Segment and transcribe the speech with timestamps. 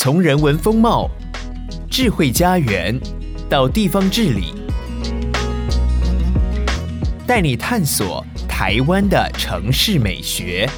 [0.00, 1.10] 从人文风貌、
[1.90, 2.96] 智慧家园
[3.50, 4.54] 到地方治理，
[7.26, 10.70] 带你探索台湾的城市美学。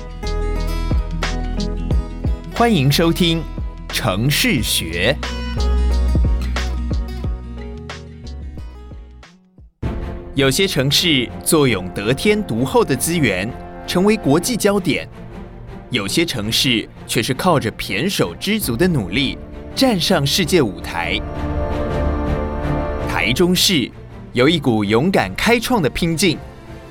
[2.54, 3.40] 欢迎收听
[3.92, 5.14] 《城市学》。
[10.34, 13.46] 有些城市坐拥得天独厚的资源，
[13.86, 15.06] 成为国际焦点；
[15.90, 19.36] 有些城市却是靠着胼手胝足的努力，
[19.74, 21.20] 站上世界舞台。
[23.08, 23.90] 台中市
[24.32, 26.38] 有一股勇敢开创的拼劲，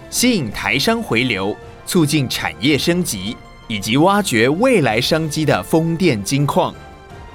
[0.10, 3.36] 吸引台商回流，促进产业升级，
[3.68, 6.76] 以及挖掘未来商机的风电金矿。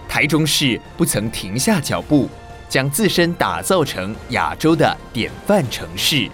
[0.06, 2.28] 台中市不曾停下脚步。
[2.66, 6.28] 将自身打造成亚洲的典范城市。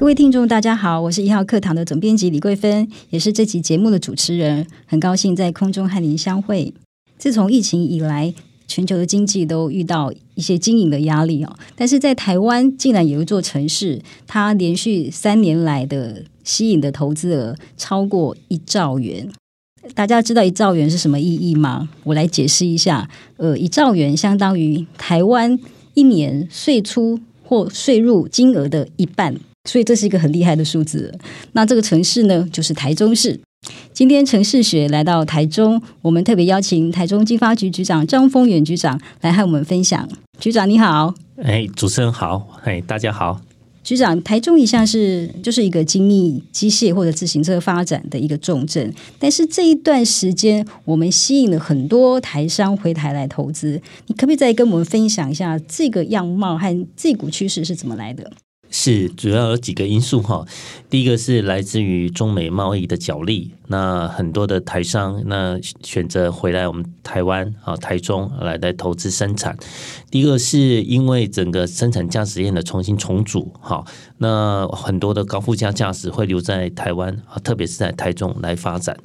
[0.00, 4.66] 各位听众，大家好，我是一号课堂的总编辑李桂芬，也是这期节目的主持人。
[4.86, 6.72] 很高兴在空中和您相会。
[7.18, 8.32] 自从疫情以来，
[8.66, 19.30] 全球的经济都遇到一些经营的压力哦，但是在台湾竟然有一座城市，它连续三年来的吸引的投资额超过一兆元。
[19.94, 21.90] 大家知道一兆元是什么意义吗？
[22.04, 23.10] 我来解释一下。
[23.36, 25.58] 呃，一兆元相当于台湾
[25.92, 29.38] 一年税出或税入金额的一半，
[29.68, 31.12] 所以这是一个很厉害的数字。
[31.52, 33.40] 那这个城市呢，就是台中市。
[33.92, 40.08] 今天城市学来到台中，我们特别邀请台中经发局局长张丰远局长来和我们分享。
[40.38, 43.42] 局长你好，哎，主持人好，哎，大家好。
[43.84, 58.30] 局长，台中一向是就是一个精密机械或者自行车发展的一个重镇，但是这一段时间我们吸引了很多台商回台来投资，你可不可以再跟我们分享一下这个样貌和这股趋势是怎么来的？
[58.70, 60.46] 是，主要有几个因素哈。
[60.88, 69.56] 第一个是来自于中美贸易的角力，那很多的台商那选择回来我们台湾啊台中来来投资生产。
[70.10, 73.84] 第一个是因为整个生产驾驶链的重新重组，哈，
[74.18, 78.96] 那很多的高附加价值会留在台湾啊，特别是在台中来发展。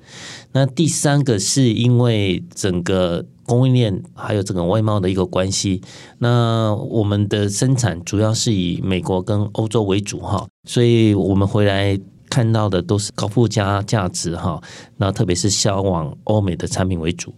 [0.51, 5.81] 那第三个是因为整个供应链还有整个外贸的一个关系，
[6.19, 14.61] 那我们的生产主要是以美国跟欧洲为主哈，所以我们回来看到的都是高附加价值哈，
[14.97, 17.33] 那特别是销往欧美的产品为主。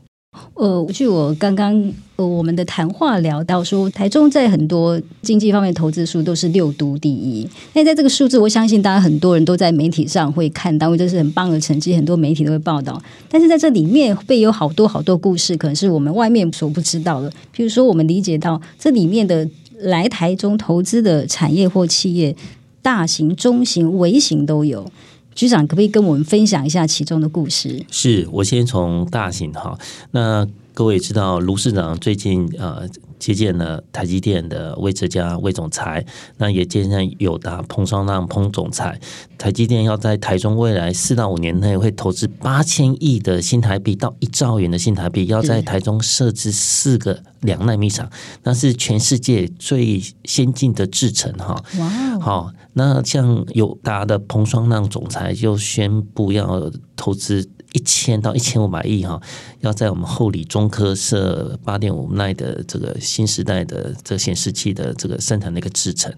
[0.53, 1.73] 呃，据我刚刚
[2.15, 7.47] 呃我们的谈话聊到说，台中在很多经济方面投资数都是六都第一。
[7.73, 13.01] 那在这个数字，我相信大家很多人都在媒体上会看到，这是很棒的成绩，很多媒体都会报道。
[13.29, 17.29] 但是在这里面会有好多好多故事，可能是我们外面所不知道的。
[17.55, 19.47] 譬如说，我们理解到这里面的
[19.79, 22.35] 来台中投资的产业或企业，
[22.81, 24.89] 大型、中型、微型都有。
[25.37, 27.85] 局长可不可以跟我们分享一下其中的故事？
[27.91, 29.77] 是我先从大型哈，
[30.09, 36.05] 那各位知道卢市长最近呃接见了台积电的魏哲家魏总裁，
[36.37, 39.01] 那也接见友达彭双浪彭总裁。
[39.39, 48.07] 台积电要在台中未来四到五年内会投资八千亿的新台币到一兆元的新台币，要在台中设置四个两纳米厂，
[48.43, 51.59] 那是全世界最先进的制程哈。
[51.79, 52.51] 哇，好。
[52.73, 59.21] 那像友达的彭双浪总裁就宣布要投资一千到一千五百亿哈，
[59.59, 66.11] 要在我们后里中科设八点五奈的这个新时代的这显示器的这个生产的一个制程。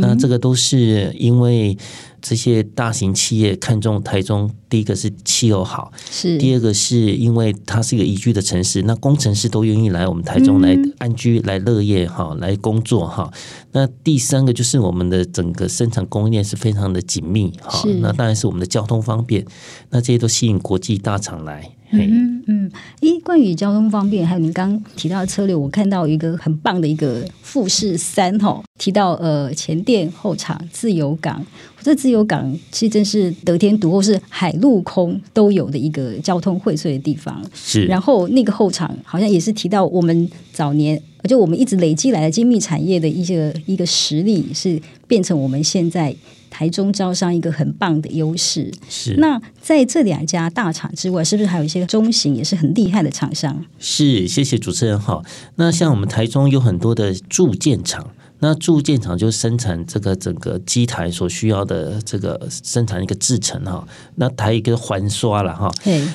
[0.00, 1.76] 那这个都是因为。
[2.20, 13.32] 这些大型企业看中台中，第一个是气候好，是第二个是因为它是一个宜居的城市，那工程师都愿意来我们台中来安居、来乐业哈、来工作哈。
[13.72, 19.44] 那第三个就是我们的整个生产供应链是非常的紧密哈，那当然是我们的交通方便，
[19.90, 21.70] 那这些都吸引国际大厂来。
[21.92, 22.70] 嗯嗯，
[23.00, 31.44] 诶，关于交通方便，还有您刚提到的车流，我看到一个很棒的一个富士山哈，提到呃前店后厂自由港，
[31.82, 37.42] 这自由港其实真是得天独厚，是海陆空都有的一个交通荟萃的地方。
[37.54, 46.14] 是，然后那个后厂好像也是提到我们早年就我们一直累积来的精密产业的一些一个实力，是变成我们现在。
[46.52, 53.64] 台中招商一个很棒的优势，是那在这两家大厂之外，是不是还有一些中型也是很厉害的厂商？
[53.78, 55.22] 是，谢谢主持人好。
[55.54, 58.10] 那像我们台中有很多的铸件厂，
[58.40, 63.86] 那铸件厂就生产这个整个机台所需要的这个生产一个制程哈。
[64.16, 65.72] 那台一个环刷了哈，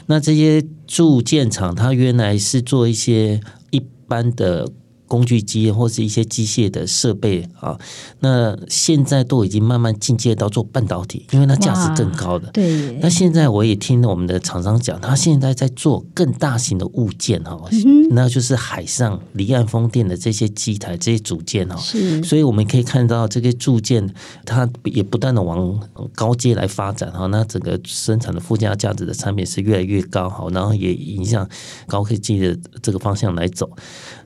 [0.07, 3.39] 那这些铸件厂它原来是做一些
[3.71, 4.69] 一般的。
[5.07, 7.77] 工具机或是一些机械的设备啊，
[8.19, 12.49] 那现在都已经慢慢进阶到做半导体，因为它价值更高的。
[12.51, 12.97] 对。
[13.01, 21.75] 那现在我也听我们的厂商讲，他现在在做更大型的物件哈，嗯、那就是海上离岸风电的这些机台、这些组件哈。
[21.77, 22.23] 是。
[22.23, 24.13] 所以我们可以看到这个铸件，
[24.45, 25.79] 它也不断的往
[26.13, 27.27] 高阶来发展哈。
[27.27, 31.47] 那整个生产的附加价值的产品是越来越高哈，然后也影响
[31.85, 33.69] 高科技的这个方向来走。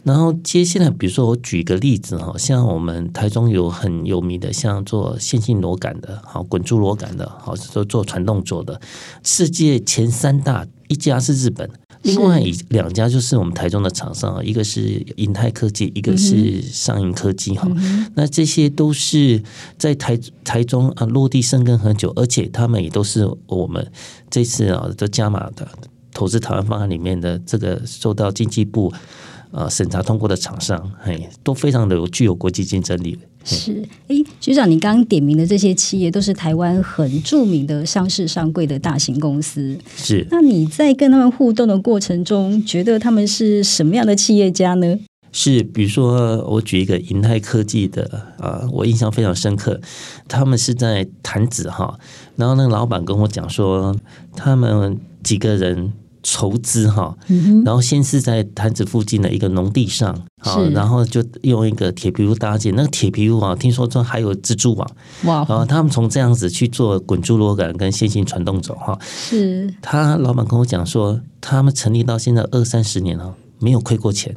[0.04, 8.80] 然后接下来，比如说我举个例子哈，像我们台中有很有名的，像做线性螺杆的，好滚珠螺杆的，好做做传动轴的，
[9.24, 11.70] 世界前三大一家是日本，
[12.04, 17.70] 另外两家就是我们台中的厂商，一个是银泰科技，一个是上银科技哈。
[18.16, 19.44] 那这些都是
[19.78, 23.86] 在台台中啊落地生根很久，而且他们也都是我们
[24.30, 25.68] 这次啊都加码的
[26.14, 28.92] 投资台湾方案里面的这个受到经济部。
[29.52, 33.18] 呃，审查通过的厂商，嘿，都非常的有具有国际竞争力。
[33.44, 39.76] 是，哎，局长，你刚刚点名的这些企业，都是台湾很著名的上市上柜的大型公司。
[39.96, 45.00] 是，那你在跟他们互动的过程中，觉得他们是什么样的企业家呢？
[45.32, 48.04] 是，比如说，我举一个银泰科技的，
[48.38, 49.80] 啊、呃，我印象非常深刻，
[50.28, 51.98] 他们是在谈子哈，
[52.36, 53.96] 然后那个老板跟我讲说，
[54.36, 55.92] 他们几个人。
[56.24, 57.16] 筹资哈，
[57.64, 62.76] 然后先是在潭子附近的一个农地上，好，然后就用一个铁皮屋搭建。
[62.76, 64.92] 那个铁皮屋啊，听说说还有蜘蛛网，
[65.26, 65.46] 哇！
[65.48, 68.98] 然后他们从这样子去做滚珠螺杆跟线性传动轴哈。
[69.02, 74.36] 是，他老板跟我讲说，他们成立到现在二三十年了，没有亏过钱。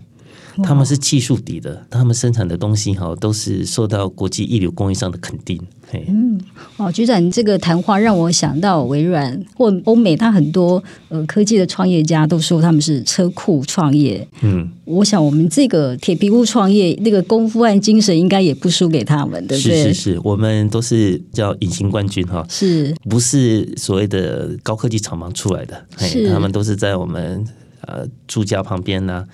[0.62, 5.60] 他们是技术底的，他们生产的东西哈都是受到国际一流供应商的肯定。
[6.08, 6.40] 嗯，
[6.78, 14.26] 哦，局长，你这个谈话让我想到微软或欧美，他很多呃科技的创业家都说他们是车库创业。
[14.40, 19.84] 嗯，我想我们这个铁皮屋创业那个功夫和精神应该也不输给他们，对不对？
[19.84, 25.86] 是是是，我们都是叫隐形冠军哈，是不是所谓的高科技厂房出来的？
[25.98, 27.46] 是，他们都是在我们
[27.82, 29.24] 呃住家旁边呢、啊。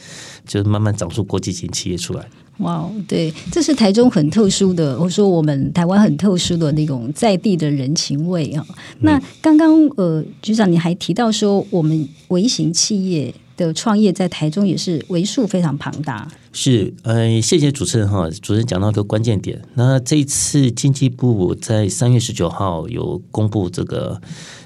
[0.49, 2.27] 就是慢慢长出国际型企业出来。
[2.59, 8.67] 哇，wow，对，这是台中很特殊的，我说我们台湾很特殊的那种在地的人情味啊。
[8.99, 16.29] 那刚刚呃，局长你还提到说，我们微型企业的创业在台中也是为数非常庞大。
[16.50, 19.62] 是，呃，谢谢主持人哈，主持人讲到一个关键点。
[19.75, 24.21] 那这一次经济部在三月十九号有公布这个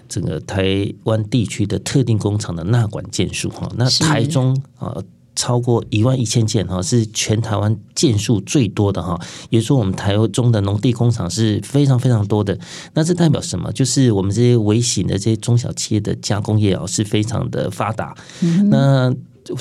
[0.09, 4.97] 整个台湾地区的特定工厂的纳管件数哈，那台中啊。
[5.43, 9.21] 超过一万一千件哈，是全台湾件数最多的哈。
[9.51, 12.57] 也就是说，我们台中的农地工厂是非常非常多的。
[12.95, 13.73] 那这代表什么？
[13.73, 18.15] 就是我们这些微型的这些中小企业的加工业啊，是非常的发达。
[18.41, 19.13] 嗯、那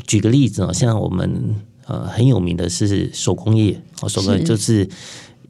[0.06, 1.56] 举个例子啊，像我们
[1.88, 4.88] 呃很有名的是手工业，手工业就是。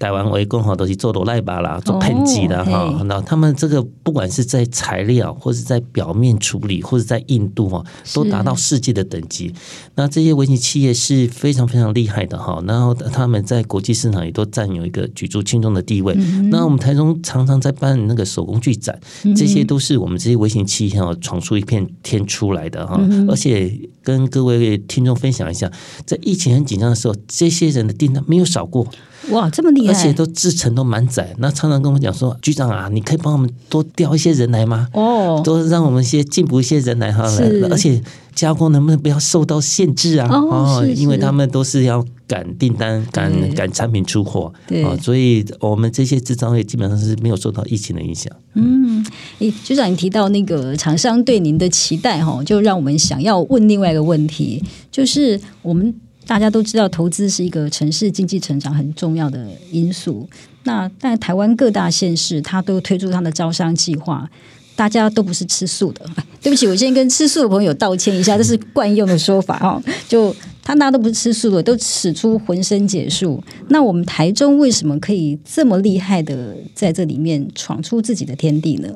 [0.02, 3.04] 台湾为工好都是做罗赖巴啦，做喷剂的哈。
[3.06, 9.54] 那他们这个不管是在材料，或是在表面处理，或者在硬度哈，都达到世界的等级。
[9.94, 12.60] 那这些微型企业是非常非常厉害的哈。
[12.66, 16.16] 然后他们在国际市场也都占有一个举足轻重的地位。
[16.18, 19.00] 嗯、那我们台中常常在办那个手工具展，
[19.36, 23.00] 这些都是我们这些微型企业哈闯出一片天出来的哈。
[23.30, 23.72] 而且
[24.04, 25.72] 跟各位听众分享一下，
[26.06, 28.88] 在疫情很紧张的时候，这些人的订单没有少过。
[29.30, 29.94] 哇，这么厉害！
[29.94, 34.88] 而且都制成都蛮窄，那常常跟我讲说，局长啊，你可以帮我们多调一些人来吗？
[34.94, 37.24] 哦，多让我们先进补一些人来哈，
[37.70, 38.02] 而且
[38.34, 40.28] 加工能不能不要受到限制啊？
[40.28, 48.32] 哦，因为他们都是要赶订单、赶赶产品出货，对，所以我们这些制造业基本上是没有受到疫情的影响。
[48.54, 49.06] 嗯，
[49.40, 55.94] 诶，局长，你提到那个厂商对您的期待哈，就让我们想要问另外一个问题，就是我们。
[56.28, 60.30] 大家都知道，投资是一个城市经济成长很重要的因素。
[60.64, 64.30] 那但台湾各大县市，它都推出它的招商计划，
[64.74, 66.06] 大家都不是吃素的。
[66.42, 69.82] 对不起，我先跟吃素的朋友道歉一下，这是惯用的说法哈。
[70.08, 73.44] 就他大家都不是吃素的，都使出浑身解数。
[73.70, 78.90] 那我们台中为什么可以这么厉害的在这里面闯出自己的天地呢？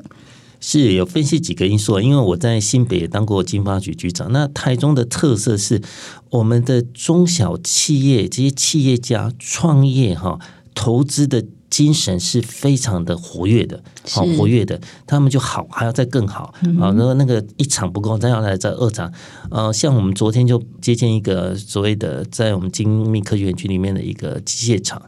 [0.58, 4.32] 是有分析几个因素，因为我在新北也当过经发局局长。
[4.32, 5.82] 那台中的特色是，
[6.30, 10.38] 我们的中小企业这些企业家创业哈，
[10.74, 16.92] 投资的精神是非常的活跃的，好活跃的，他们就好还要再更好啊。
[16.92, 19.12] 然后那个一场不够，再要来再二场。
[19.50, 25.00] 呃，像我们昨天就接见一个所谓的在我们精密科学园区里面的一个机械厂。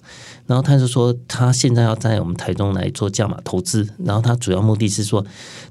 [0.47, 5.23] 然后他就说他现在要在我们台中来做价码投资，然后他主要目的是说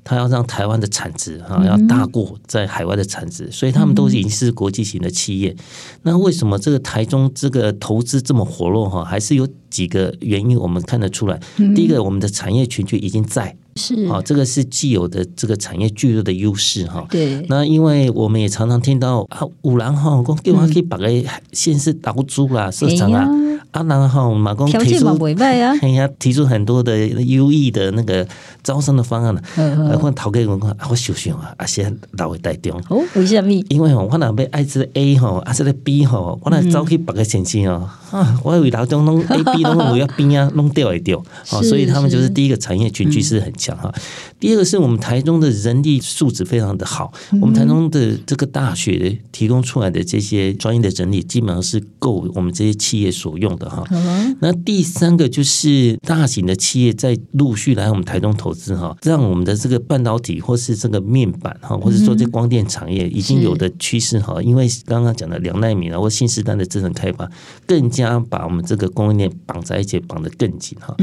[0.04, 5.56] 他要让台湾的产值啊要大过在海外的产值，所以他们都已经是国际型的企业。
[6.04, 9.04] 那为什么这个台中这个投资这么活络哈？
[9.04, 11.40] 还是有几个原因我们看得出来。
[11.76, 13.56] 第一个，我们的产业群就已经在。
[13.76, 17.06] 是啊，这个是既有的这个产业巨大的优势哈。
[17.12, 21.08] 对，那因为我们也常常听到啊，五郎哈，讲电话可以把个
[21.52, 23.30] 先是岛租啦，市场啊，
[23.70, 25.06] 啊，然后马公提出，
[25.40, 28.28] 哎呀，提出很多的优异的那个
[28.64, 29.40] 招生的方案了。
[29.58, 32.82] 嗯我头家讲讲，我想想啊，啊，先老回台中。
[32.90, 33.52] 哦，为什么？
[33.70, 41.18] 因为我那边爱吃 A 哈，啊，这个 B 哈，我那早去别个县市哦，啊，我以为老中弄 A、B 弄我要冰啊，弄掉也掉。
[41.50, 43.78] 啊，所以他们就是第一个产业群聚是很强。
[43.78, 43.94] 哈，
[44.40, 47.12] 第二个是我们台中的人力素质非常的好，
[47.42, 53.84] 我们台中的这个大学提供出来的这些专业的整理，基本上是够我们这些企业所用的哈。
[54.40, 67.30] 那第三个就是大型的企业在陆续来我们台中投资哈，让我们的这个半导体或是这个面板哈，或者说这光电产业已经有的趋势哈，因为刚刚讲的两纳米啊或新时代的智能开发，
[67.66, 70.96] 更加把我们这个供应链绑在一起，绑得更紧哈。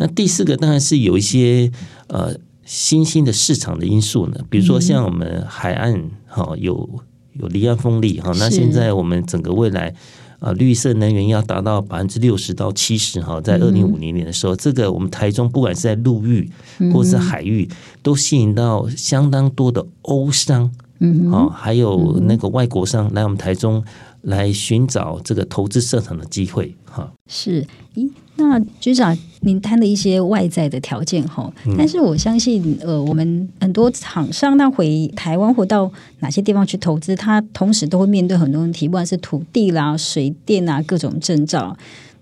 [0.00, 1.70] 那第四个当然是有一些。
[2.08, 6.88] 呃，新兴的市场的因素呢，比如说像我们海岸哈有
[7.34, 9.94] 有离岸风力哈，那现在我们整个未来
[10.40, 16.50] 啊绿色能源要达到百分之六十到七十哈，在二零五零年的时候，这个我们台中不管是在陆域
[16.92, 17.68] 或者是海域，
[18.02, 23.84] 都吸引到相当多的欧商，嗯，啊，还有那个外国商来我们台中
[24.22, 27.12] 来寻找这个投资设厂的机会哈。
[27.26, 28.10] 是，咦？
[28.36, 41.76] 那局长，您谈的一些外在的条件哈，但是我相信，呃，我们很多厂商他回台湾或到哪些地方去投资，他同时都会面对很多问题，不管是土地啦、水电啊各种证照，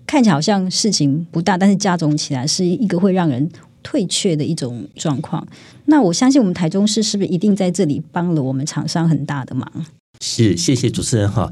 [0.09, 3.49] 看起来好像事情不大，但是加总起来是一个会让人
[3.85, 5.47] 退却的一种状况。
[5.85, 9.71] 那我相信，我们台中市是不是一定在这里帮了我们厂商很大的忙？
[10.21, 11.51] 是，谢谢主持人哈。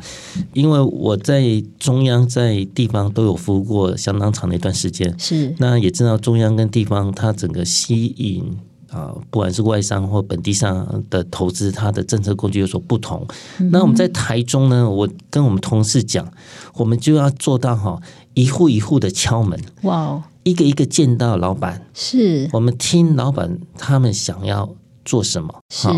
[0.52, 8.56] 因为我在中央、在地方都有服务过相当长的一段时间，是那也知道中央跟地方它整个吸引
[8.90, 13.26] 啊，不管是外商或本地上的投资，它的政策工具有所不同。
[13.58, 16.32] 嗯、那我们在台中呢，我跟我们同事讲，
[16.74, 18.00] 我们就要做到哈，
[18.34, 25.88] 一户一户的敲门，哇，一个一个见到老板，是我们听老板他们想要做什么，是。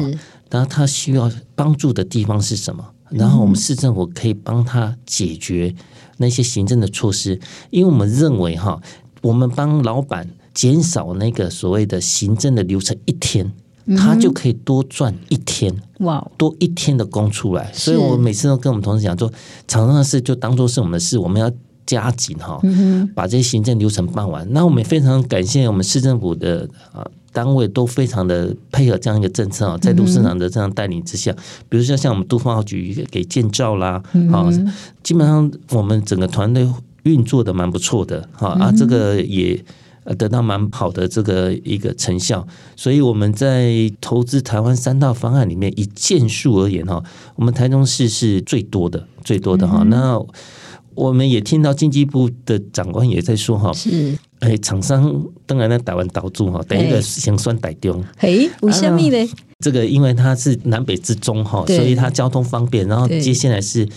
[0.51, 2.85] 然后他需要帮助的地方是什么？
[3.11, 5.75] 然后我们市政府可以帮他解决
[6.19, 7.41] 那些行政的措施，
[7.71, 8.79] 因为我们认为哈，
[9.23, 13.51] 我们帮老板减少那个所谓的行政的流程一天，
[13.97, 17.73] 他就可以多赚一天，哇，多一天的工出来。
[17.73, 19.33] 所以我每次都跟我们同事讲说，
[19.67, 21.51] 厂商的事就当做是我们的事，我们要
[21.87, 22.61] 加紧哈，
[23.15, 24.47] 把这些行政流程办完。
[24.53, 27.07] 那我们也非常感谢我们市政府的啊。
[27.39, 31.33] 单位都非常的配合这样一个政策啊，在杜市长的这样带领之下，
[31.69, 34.03] 比如说像我们都发局给建造啦，
[34.33, 34.51] 啊，
[35.05, 36.69] 基本上我们整个团队
[37.05, 39.65] 运作的蛮不错的，哈啊，这个也
[40.19, 47.01] 得到蛮好的这个一个成效，所以我们在投资台湾三大方案里面，以件数而言哈，
[47.37, 49.85] 我们台中市是最多的，最多的哈。
[49.85, 50.21] 那
[50.99, 54.19] 我们也听到经济部的长官也在说哈，是。
[54.41, 58.03] 哎，厂商当然在台湾岛主哈，等一个想算台中。
[58.19, 59.31] 哎，为什么呢？
[59.61, 62.87] 这个因为它是南北之中哈，所以它交通方便。
[62.87, 63.89] 然后接下来是，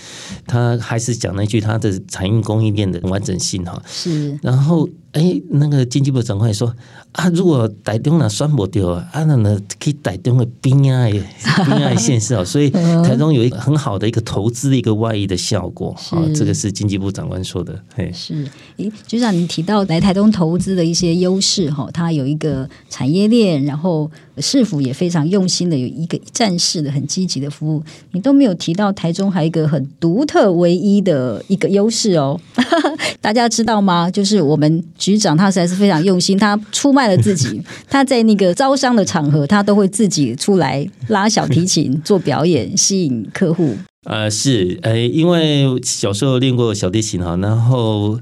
[0.46, 3.82] 它还是讲那句它的产业供应链的完整性哈。
[3.88, 4.38] 是。
[4.42, 6.74] 然后哎，那个经济部长官也说
[7.12, 16.24] 啊，如果台中那算不掉啊，那呢可以台中的滨爱滨爱县市哦，所以台中有一个很好的一个投资的一个外溢的效果啊。
[16.34, 17.78] 这个是经济部长官说的。
[17.94, 18.48] 嘿，是。
[18.78, 24.10] 诶，局长，你提到来台中投资的一些优势哈，它有一个产业链，然后
[24.42, 32.40] 市府也非常用心的有一个一站式的很积极的服务，你都没有提到台中还有一个很独特唯一的一个优势哦，
[33.22, 34.10] 大家知道吗？
[34.10, 43.76] 就是我们局长他实在是非常用心，他出卖了自己，他在那个招商的场合，他都会自己出来拉小提琴做表演，吸引客户。
[44.06, 48.20] 呃，是，呃，因为小时候练过小提琴哈，然后。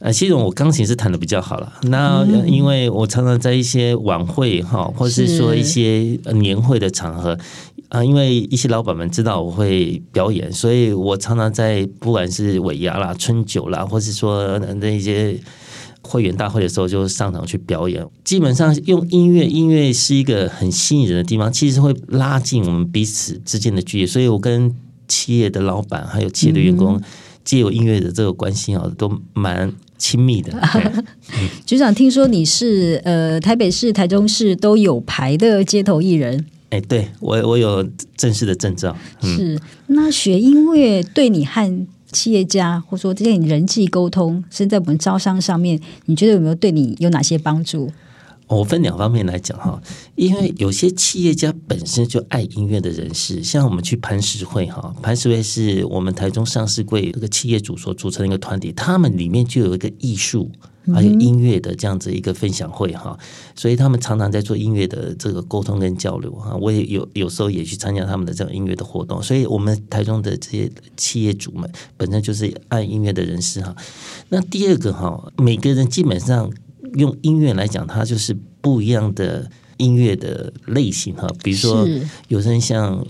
[0.00, 1.72] 呃，其实我钢琴是弹的比较好了。
[1.82, 7.36] 那因为我常常在一些晚会哈，或是说一些年会的场合
[7.88, 15.36] 啊，因为一些老板们知道我会表演，所以我常常在不管是尾牙啦、春酒啦，或是说那一些
[16.02, 18.06] 会员大会的时候，就上场去表演。
[18.22, 24.06] 基本上用音乐，音乐是一个很吸引人的地方，其实会拉近我们彼此之间的距离。
[24.06, 24.72] 所以我跟
[25.08, 27.00] 企业的老板还有企业的员工，
[27.44, 29.74] 借由音乐的这个关系啊，都蛮。
[29.98, 30.52] 亲密的。
[31.66, 36.46] 局长，听说你是呃台北市、台中市都有牌的街头艺人。
[36.70, 37.86] 哎，对我我有
[38.16, 38.96] 正式的证照。
[39.22, 47.90] 嗯、是，那学音乐对你和企业家，或者说这些人际沟通，甚至在我们招商上面，你觉得有没有对你有哪些帮助？
[48.48, 49.80] 我分两方面来讲哈，
[50.16, 60.50] 因为有些企业家本身就爱音乐的人士，像我们去磐石会哈，磐石会是我们台中上市柜这个企业主所组成的一个团体，他们里面就有一个艺术
[60.94, 63.18] 还有音乐的这样子一个分享会哈，
[63.54, 73.76] 所以他们常常在做音乐的这个沟通跟交流哈，我也有有时候也去参加他们的这样音乐的活动，所以我们台中的这些企业主们本身就是爱音乐的人士哈。
[74.30, 76.50] 那第二个哈，每个人基本上。
[76.94, 81.28] 用音乐来讲，它就是不一样的音乐的类型哈。
[81.42, 81.86] 比如说，
[82.28, 83.04] 有的人像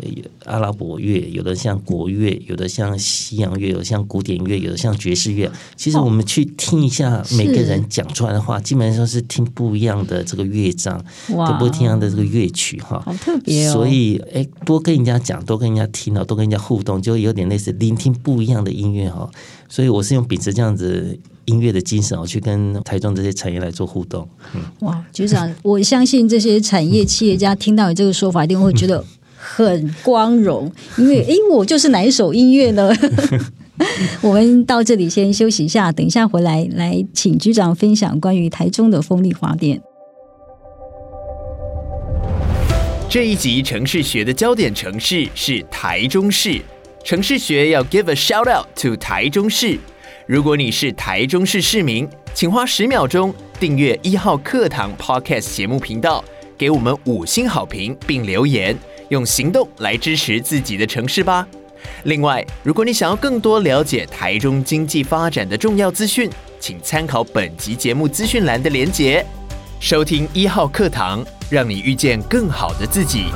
[0.45, 5.51] 阿拉伯乐，有的像国乐，有的像西洋乐，有的像古典乐，有的像爵士乐。
[5.77, 13.01] 其实我们去听一下每个人讲出来的话，基本上是听不一样的这个乐章，都不听一样的这个乐曲哈。
[13.05, 13.73] 好特别哦！
[13.73, 19.31] 所以，哎，多跟人家讲，多跟人家听到，多跟人家互动，就有点类似聆听不一样的音乐哈。
[19.69, 21.19] 所以，我是用秉持这样子。
[21.49, 24.29] 音乐的精神，我去跟台中这些产业来做互动。
[24.55, 29.03] 嗯、哇，局长，我相信这些产业企业家听到你这个说法，一定会觉得
[29.37, 32.93] 很光荣，因为哎，我就是哪一首音乐呢？
[34.21, 39.81] 我们到这里先休息一下，等一下回来来请局长分享关于台中的风力发电。
[43.09, 46.61] 这一集城市学的焦点城市是台中市，
[47.03, 49.79] 城市学要 give a shout out to 台中市。
[50.29, 56.23] 如果你是台中市市民，请花十秒钟订阅一号课堂 Podcast 节目频道，
[56.59, 58.77] 给我们五星好评并留言，
[59.09, 61.49] 用行动来支持自己的城市吧。
[62.03, 66.29] 另外，如果你想要更多了解台中经济发展的重要资讯，
[66.61, 69.25] 请参考本集节目资讯栏的连结，
[69.81, 73.29] 收听一号课堂，让你遇见更好的自己。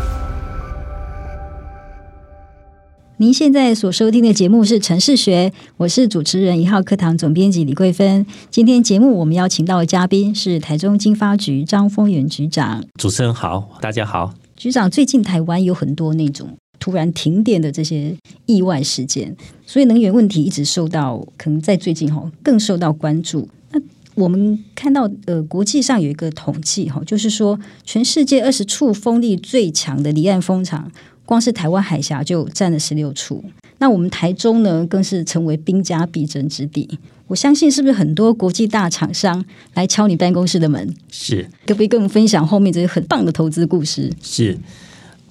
[3.23, 8.27] 您现在所收听的节目是《城市学》，我是主持人一号课堂总编辑李桂芬。
[8.51, 12.85] 今天节目我们邀请到的嘉宾是台中经发局张丰源局长。
[12.99, 14.35] 主持人好，大家好。
[14.57, 16.49] 局长，最近台湾有很多那种
[16.81, 18.13] 突然停电的这些
[18.47, 23.49] 意外事件，所以能源问题一直受到，可能在最近哈更受到关注。
[23.71, 23.81] 那
[24.17, 30.91] 我们看到呃，国际上有一个统计哈，就是说全世界二十处风力最强的离岸风场。
[31.33, 33.43] 光是台湾海峡就占了十六处，
[33.79, 36.99] 那我们台中呢，更是成为兵家必争之地。
[37.27, 39.43] 我相信，是不是很多国际大厂商
[39.73, 40.95] 来敲你办公室的门？
[41.11, 44.13] 是，可不可以跟我们分享后面这些很棒的投资故事？
[44.21, 44.59] 是，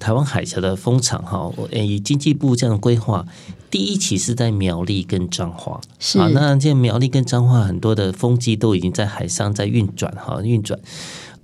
[0.00, 3.24] 台湾海峡的风场哈，我以经济部这样的规划，
[3.70, 5.80] 第一期是在苗栗跟彰化。
[6.00, 10.80] 是，那现在苗栗跟彰化很多的风机都已经在海上在运转哈，运转。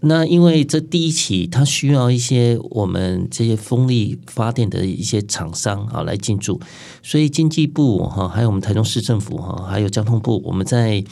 [0.01, 6.61] 那因为这第一期，它需要一些我们这些风力发电的一些厂商啊来进驻，
[7.03, 11.03] 所以经济部哈，还有我们台中市政府哈，还有交通部，我们在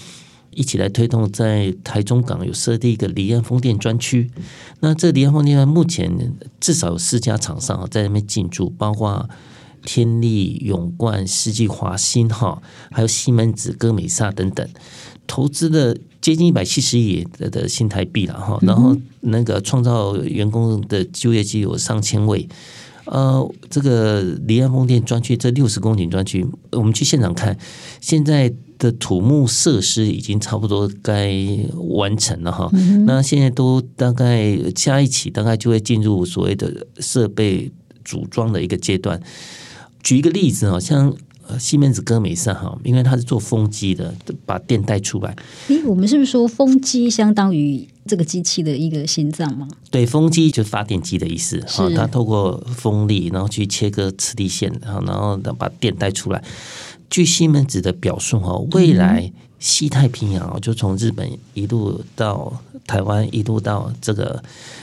[0.53, 4.31] 一起来推动，在台中港有设立一个离岸风电专区。
[4.81, 9.29] 那这离岸风电目前至少有四家厂商在那边进驻，包括
[9.85, 14.66] 天力、永冠、世纪华新哈，还有西门子、歌美飒等等。
[15.27, 22.49] 投资的接近一百七十亿的新台币了哈，然后那个创造员工的就业机有上千位。
[23.05, 27.57] 呃，这个离岸风电专区这六十公顷专区，我们去现场看，
[28.01, 31.33] 现在的土木设施已经差不多该
[31.97, 32.69] 完成了哈。
[33.07, 37.71] 那现在都大概加一起，大概就会进入所谓的设备
[38.05, 39.23] 组装的一个阶段。
[40.03, 41.15] 举一个例子啊，像。
[41.49, 45.37] 呃，西门子歌美上哈，因为它是做风机的，把电带出来。
[45.69, 49.69] 诶，我们是不是说风机相当于这个机器的一个心脏吗？
[49.91, 56.43] 对，风机就是发电机的意思哈，它透过风力，然后去切割磁力线，然后然后把电带出来。
[57.09, 62.53] 据西门子的表述哈，未来西太平洋就从日本一路到
[62.87, 64.42] 台湾，一路到这个。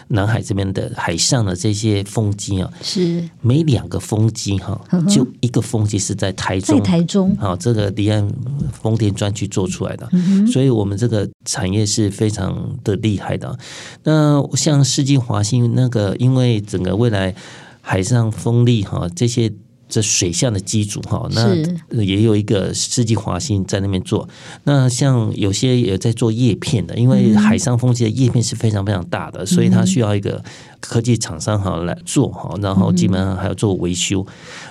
[0.09, 8.29] 南海这边的海上的这些风机啊，是每两个风机哈，就一个风机是在台中，在台中啊，这个离岸
[8.73, 10.07] 风电专区做出来的，
[10.51, 13.57] 所以我们这个产业是非常的厉害的。
[14.03, 17.33] 那像世纪华新那个，因为整个未来
[17.81, 19.51] 海上风力哈这些。
[19.93, 24.27] 这水下的机组哈，那也有一个世纪华新在那边做。
[24.63, 30.43] 那像有些也在做叶片的，因为海上风机的叶片是非常非常大的，所以它需要一个
[30.79, 34.25] 科技厂商哈来做哈，然后基本上还要做维修。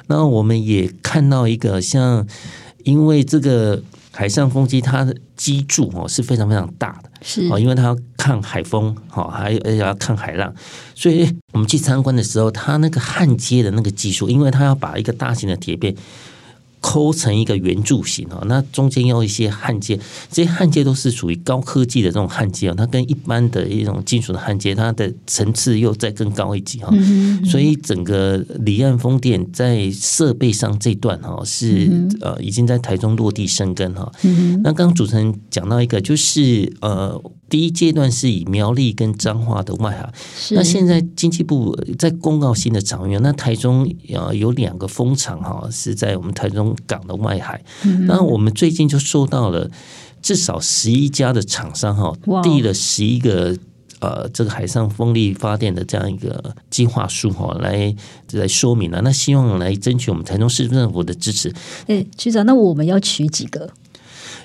[0.08, 2.26] 那我们也看到一个像，
[2.82, 3.80] 因为这个
[4.12, 10.54] 海上风机它的机柱哦是非常非常大的，是哦，因为它要抗海风，哈，还而且要抗海浪，
[10.94, 15.96] 所以我们去参观的时候，它那个焊接的那个技术，因为它要把一个大型的铁片。
[16.82, 19.98] 抠成一个圆柱形啊，那中间要一些焊接，
[20.30, 26.92] 这些焊接都是属于高科技的这种焊接啊，它跟一般的一种金属的焊接，它的层次又再更高一级哈，
[27.46, 31.88] 所以整个离岸风电在设备上这段哈是
[32.20, 34.12] 呃已经在台中落地生根哈。
[34.64, 37.22] 那刚刚主持人讲到一个就是呃。
[37.52, 40.10] 第一阶段是以苗栗跟彰化的外海，
[40.52, 47.62] 那现在经济部在公告新的长远，那台中呃有两个风场哈是在我们台中港的外海，
[48.06, 49.70] 那我们最近就收到了
[50.22, 53.54] 至少十一家的厂商哈递了十一个
[54.00, 57.94] 呃这个海上风力发电的这样一个计划书哈来
[58.30, 61.52] 来说明了，那希望来争取我们台中市政府的支持。
[61.86, 63.68] 哎，局长，那我们要取几个？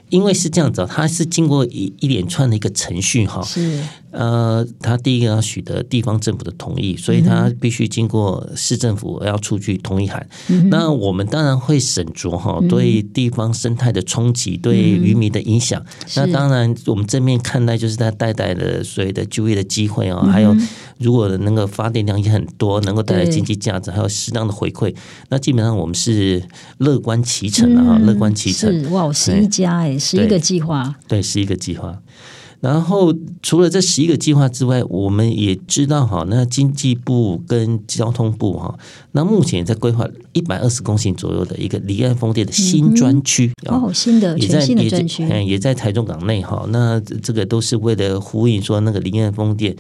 [0.10, 3.42] 因为是这样子，它是经过一一连串的一个程序哈。
[3.44, 3.82] 是。
[4.10, 10.28] 呃，他第一个要取得地方政府的同意，所以他必须经过市政府要出具同意函。
[10.48, 15.80] 嗯、那我们当然会审酌哈，对地方生态的冲击，对渔民的影响。
[15.80, 20.56] 嗯、那当然，我们正面看待就是它带来的所谓的就业的机会啊，还有
[21.00, 24.96] 如果能够发电量也很多，能够带来经济价值，还有适当的回馈，
[25.30, 26.42] 那基本上我们是
[26.80, 28.72] 乐观其成的啊，乐观其成。
[28.72, 32.02] 是哇，十一家哎，十一个计划，对，十一个计划。
[32.60, 38.76] 然后除了这十一个计划之外，我们也知道哈，那经济部跟交通部哈，
[39.12, 46.66] 那目前在规划一百二十公顷左右的一个离岸风电的新专区哦，新的全新的专区，嗯，也在台中港内哈。
[46.70, 49.76] 那这个都是为了呼应说那个离岸风电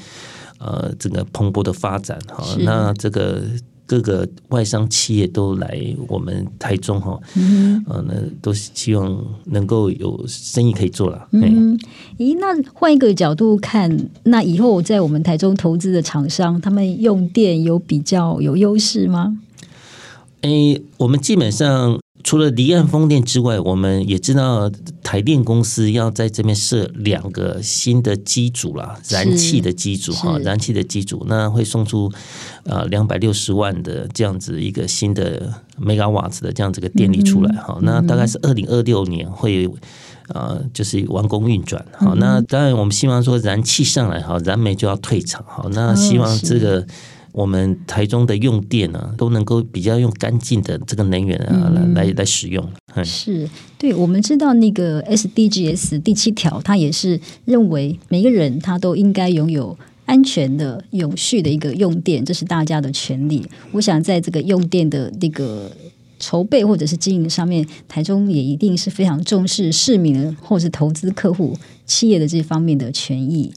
[0.59, 2.43] 呃这个蓬勃的发展哈。
[2.59, 3.43] 那这个。
[3.89, 11.25] 各个外商企业都来我们台中哈，嗯，呃，那都是希望能够有生意可以做了。
[11.31, 11.79] 嗯，
[12.17, 19.37] 咦，那换一个角度看，那以后在我们台中投资的厂商，他们用电有比较有优势吗？
[20.41, 21.97] 诶，我们基本上。
[22.27, 24.69] 除了离岸风电之外，我们也知道
[25.01, 32.11] 台电公司要在这边设两个新的机组啦，燃气的机组哈，燃气的机组，那会送出
[32.65, 39.65] 呃两百六十万的这样子一个新的 megawatts 的这样子个电力出来哈，嗯、那大概是二零二六年会
[40.27, 46.85] 呃就是完工运转好，嗯、那当然我们希望说燃气上来哈，燃煤就要退场好，那希望这个。
[47.31, 52.67] 我们台中的用电呢、啊，都能够比较用干净的这个能源啊来、嗯、来来使用。
[53.03, 63.45] 是，对，我们知道那个 SDGs 第七条，它也是认为每个人他都应该拥有安全的、永续的一个用电，这是大家的权利。
[63.73, 65.71] 我想在这个用电的那个
[66.17, 73.53] 筹备或者是经营上面，台中也一定是非常重视市民或是投资客户企业的这方面的权益。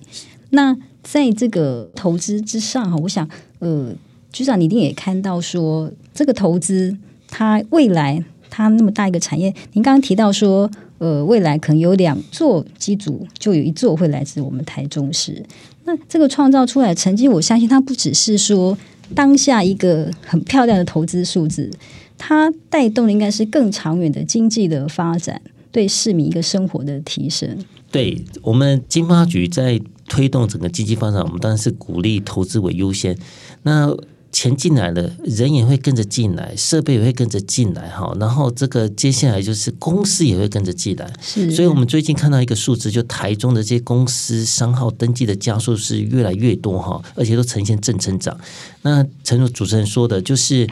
[0.50, 3.26] 那在这个投资之上哈，我想，
[3.60, 3.94] 呃，
[4.32, 6.96] 局长你一定也看到说，这个投资
[7.28, 15.44] 它未来它那么大一个产业，您刚刚提到说，呃，未来可能有两座机组，就有一座会来自我们台中市。
[15.84, 18.76] 那这个创造出来的成绩，我相信它不只是说
[19.14, 21.70] 当下一个很漂亮的投资数字，
[22.18, 27.58] 它带动的应该是更长远的经济的发展，对市民一个生活的提升。
[27.90, 29.80] 对我们经发局在。
[30.10, 33.16] 推动整个经济发展，我们当然是鼓励投资为优先。
[33.62, 33.96] 那
[34.32, 38.14] 钱进来了，人也会跟着进来，设备也会跟着进来，哈。
[38.20, 41.12] 然后这个接下来就是公司也会跟着进来。
[41.20, 48.36] 是，所以我们最近看到一个数字，就台中的这些公司商号登记的家数是越来越多，哈，而且都呈现正成长。
[48.82, 50.68] 那诚如主持人说的，就是。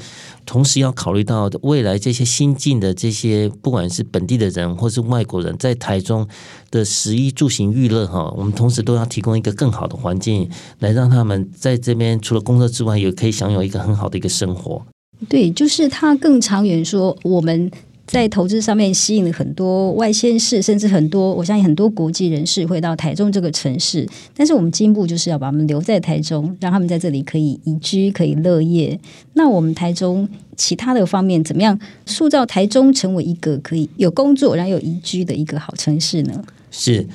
[0.48, 6.26] 同时要考虑到未来这些新进的这些，不管是本地的人或是外国人，在台中
[6.70, 14.82] 的食衣住行娱乐哈，我们同时都要提供一个更好的环境，来让他们在这边除了工作之外，也可以享有一个很好的一个生活。
[15.28, 17.70] 对，就是他更长远说我们。
[18.09, 24.09] 在投资上面吸引了很多外县市，甚至很多我相信很多国际人士会到台中这个城市。
[24.35, 28.99] 但是我们进一步就是要把他们留在台中，让他们在这里可以宜居、可以乐业。
[29.35, 36.42] 那我们台中其他的方面怎么样塑造台中成为一个可以有工作然后有宜居的一个好城市呢？
[36.71, 37.07] 是，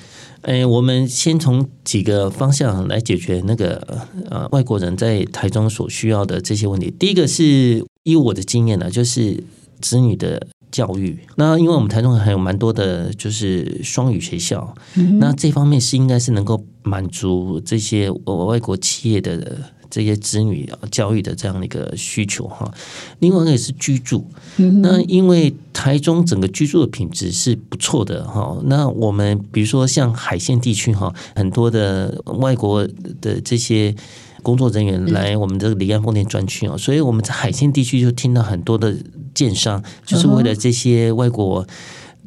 [0.43, 6.93] 诶，我们先从几个方向来解决那个呃外国人在台中所需要的这些问题。
[6.99, 9.43] 第一个是以我的经验呢，就是
[9.81, 10.45] 子女的。
[10.73, 18.09] 教育，那因为我们台中还有蛮多的，就是双语学校，嗯、那这方面是应该是能够满足这些
[18.49, 19.55] 外国企业的
[19.87, 22.73] 这些子女教育的这样的一个需求哈。
[23.19, 24.25] 另外一个也是居住，
[24.57, 28.57] 嗯、那因为台中整个居住的品质是不错的哈。
[28.63, 32.87] 那我们比如说像海线地区哈，很多的外国
[33.21, 33.95] 的这些
[34.41, 38.97] 工作人员来我们这个离岸风电专区哦，所以我们在海线地区就听到很多的
[39.33, 41.65] 建商，就是为了这些外国。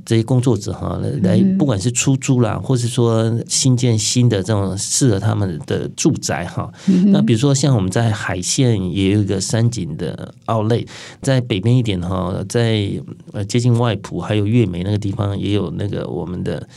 [0.04, 6.72] 这些工作者哈，来不管是出租啦，或是说新建新的这种适合他们的住宅哈。
[7.06, 10.86] 那比如说像我们在海线也有一个山景的 Outlet，
[11.22, 12.88] 在北边一点哈，在
[13.32, 16.68] 呃接近外埔还有月眉那个地方也有那个我们的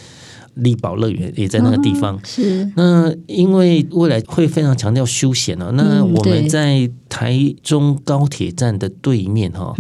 [0.56, 2.20] 丽宝乐园也在那个地方。
[2.24, 2.72] 是。
[2.76, 9.76] 那因为未来会非常强调休闲啊，那我们在台中高铁站的对面哈，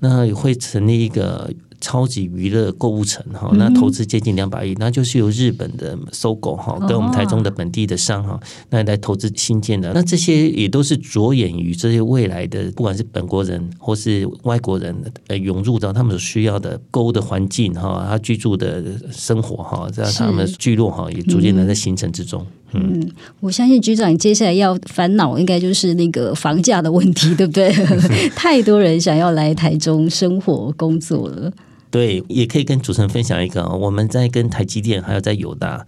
[0.00, 1.50] 那也会成立一个。
[1.80, 8.38] 超级娱乐购物城哈，那投资接近两百亿，那就是由日本的 SOGO 哈，跟我们台中的本地的商哈，
[8.68, 9.90] 那来投资新建的。
[9.94, 14.94] 那这些也都是着眼于这些未来的，不管是本国人或是外国人
[15.28, 22.46] 呃涌入到他们所需要的购物的环境哈，他居住的生活哈，在他们的聚落哈，也逐渐的在形成之中。
[22.72, 27.72] 嗯，嗯，我相信局长接下来要烦恼应该就是那个房价的问题，对不对？
[28.36, 31.50] 太多人想要来台中生活工作了。
[31.90, 35.84] 对，也可以跟主持人分享一个，我们在跟台积电还有在友达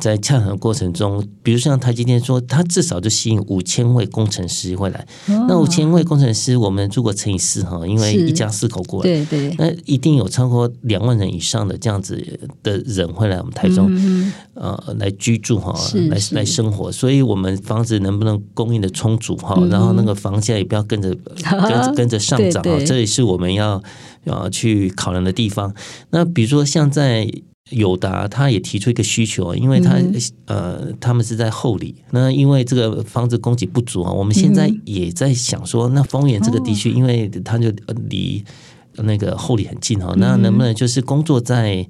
[0.00, 5.06] 在洽谈的过程中，比如像台积电说，它至少就吸引五千位工程师会来。
[5.28, 12.22] 哦、那五千位工程师，我们如果乘以四哈，因为一家四口过来，对对，那一定有超过两万人以上的这样子
[12.62, 15.78] 的人会来我们台中，嗯、呃，来居住哈，
[16.08, 16.90] 来来生活。
[16.90, 23.82] 所以，我们房子能不能供应的充足哈，然后那个房价也不要跟着 跟着跟着上涨哈，这也是我们要。
[24.26, 25.74] 啊，去考量的地方。
[26.10, 27.30] 那比如说，像在
[27.70, 31.94] 友达，他也提出一个需求，因为他、嗯、呃，他们是在后里。
[32.10, 37.72] 那因为这个房子供给不足啊，我们现在也在想说，那丰原这个地区，因为他就
[38.10, 38.44] 离
[38.96, 41.86] 那个后里很近哈，那能不能就是工作在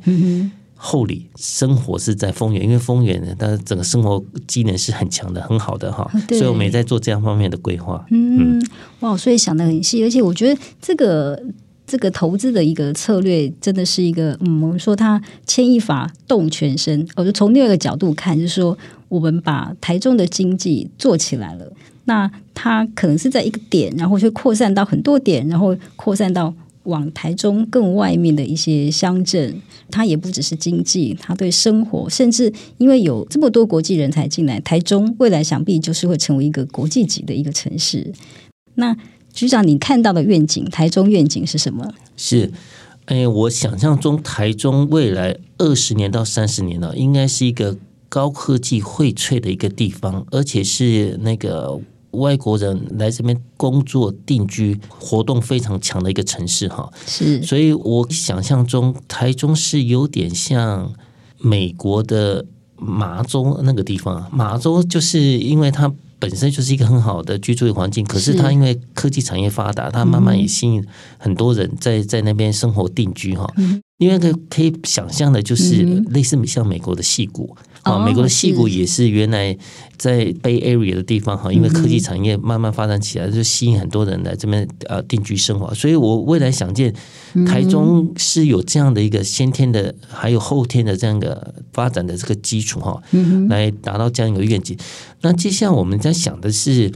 [0.76, 2.62] 后里，生活是在丰原？
[2.62, 6.08] 因为丰原呢，它整个生活机能是很强的，很好的哈。
[6.28, 8.06] 所以我们也在做这样方面的规划。
[8.12, 8.64] 嗯，
[9.00, 11.42] 哇，所以想的很细，而且我觉得这个。
[11.86, 17.06] 这个投资的一个策略，真的是一个，嗯，我们说它牵一发动全身。
[17.16, 18.76] 我就从另外一个角度看，就是说，
[19.08, 21.70] 我们把台中的经济做起来了，
[22.06, 29.54] 那它可能是在一个点，然后就扩散到很多点，然后扩散到往台中更外面的一些乡镇。
[29.90, 38.10] 它也不只是经济，它对生活，甚至因为有这么多国际人才进来，台中未来想必就是会成为一个国际级的一个城市。
[38.76, 38.96] 那
[39.34, 41.92] 局长，你看到的愿景，台中愿景是什么？
[42.16, 42.52] 是，
[43.06, 47.76] 哎，我想象中台中未来二十年到三十年呢，应该是一个
[48.08, 51.76] 高科技荟萃的一个地方，而且是那个
[52.12, 56.88] 外国人来这边工作定居、活动非常强的一个城市哈。
[57.04, 60.92] 是，所以我想象中台中是有点像
[61.40, 65.92] 美国的麻州那个地方，麻州就是因为它。
[66.18, 70.84] 本身就是一个很好的居住的环境，可是它因为科技产业发达，它慢慢也吸引
[71.18, 73.52] 很多人在在那边生活定居哈。
[73.98, 77.56] 因为可可以想象的，就是类似像美国的戏谷。
[77.84, 79.56] 啊，美国的矽谷也是原来
[79.96, 85.72] 在 Bay Area 的地方哈，因为科技产业慢慢发展起来，就吸引很多人来这边呃定居生活。
[85.74, 86.92] 所以我未来想见
[87.46, 93.00] 台中是有这样的一个先天的，还有后天的这样一个发展的这个基础哈，
[93.48, 94.76] 来达到这样一个愿景。
[95.20, 96.90] 那接下来我们在想的是。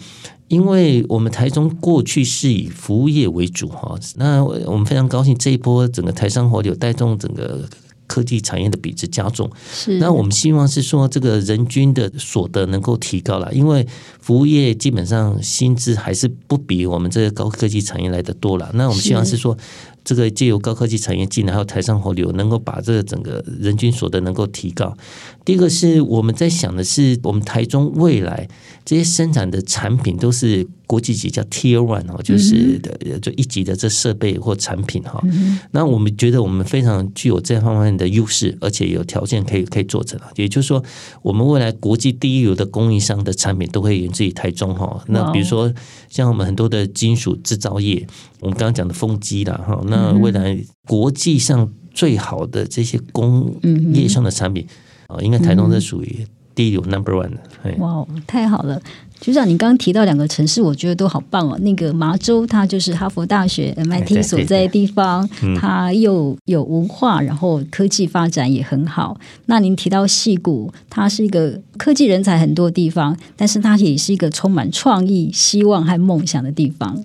[0.48, 7.68] 因为我们台中过去是以服务业为主哈，那我们非常高兴这一波整个台商活流带动整个
[8.08, 9.48] 科技产业的比值加重。
[9.72, 13.86] 是，那我们希望是说这个人均的所得能够提高了，因为
[14.20, 18.68] 服务业基本上薪资还是不比我们这个高科技产业来的多了。
[18.74, 19.56] 那我们希望是说。
[20.04, 24.96] 这个借由高科技产业进来，还有台商活流，能够把这个整个人均所得能够提高。
[25.44, 28.48] 第一个是我们在想的是，我们台中未来
[28.86, 35.22] 这些生产的产品都是国际级，叫 Tier One 哦，就是的就一级的这设备或产品哈。
[35.70, 40.18] 那我们觉得我们非常具有这方面的优势，而且有条件可以可以做成。
[40.34, 40.82] 也就是说，
[41.22, 45.00] 我们未来国际第一流的供应商的产品都会源自于台中哈。
[45.06, 45.72] 那比如说
[46.08, 48.04] 像我们很多的金属制造业。
[48.40, 53.52] 我们刚刚讲的风机啦，哈，那未来国际上最好的这些工
[53.92, 54.64] 业上的产品
[55.08, 56.24] 啊，应该台中是属于
[56.54, 57.76] 第一流 number one 的。
[57.78, 58.80] 哇，太好了！
[59.20, 61.58] 局长，你刚刚提到两个城市，我觉得都好棒哦。
[61.58, 65.28] 那个麻州，它就是哈佛大学 MIT 所在的地方，
[65.60, 69.18] 它又有文化，然后科技发展也很好。
[69.46, 77.02] 那您提到矽谷，它是一个科技人才很多地方，但是它也是一个充满创意、希望和梦想的地方。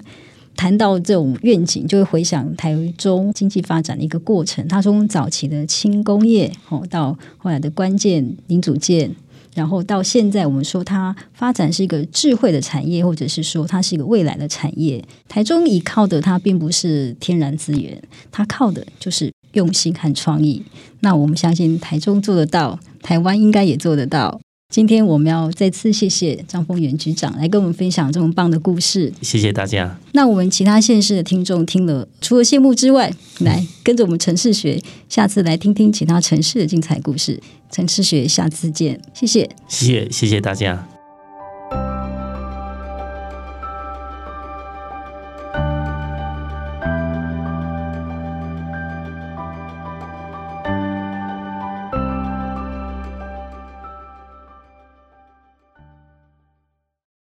[0.56, 4.65] 谈到这种愿景，就会回想台中经济发展的一个过程。
[4.67, 9.15] 它从早期的轻工业，哦，到后来的关键零组件。
[9.55, 15.03] 然后到现在，我们说它发展是一个智慧的产业，或者是说它是一个未来的产业。
[15.27, 20.63] 台中依靠的它并不是天然资源，它靠的就是用心和创意。
[21.01, 24.39] 那我们相信台中做得到，台湾应该也做得到。
[24.73, 29.13] 今天我们要再次谢谢张丰源局长来跟我们分享这么棒的故事。
[29.21, 29.95] 谢谢大家。
[30.13, 37.39] 那我们其他县市的听众听了，除了羡慕之外，来跟着我们城市学，下次来听听其他城市的精彩故事。
[37.69, 40.92] 城市学，下次见，谢谢，谢谢，谢谢大家。